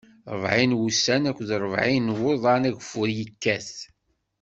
Ṛebɛin 0.35 0.71
n 0.73 0.77
wussan 0.79 1.23
akked 1.29 1.49
ṛebɛin 1.63 2.05
n 2.11 2.15
wuḍan, 2.21 2.67
ageffur 2.69 3.07
ikkat. 3.23 3.69